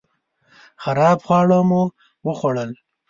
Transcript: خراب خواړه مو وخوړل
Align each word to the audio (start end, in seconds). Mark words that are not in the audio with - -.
خراب 0.83 1.19
خواړه 1.25 1.59
مو 1.69 1.83
وخوړل 2.25 2.71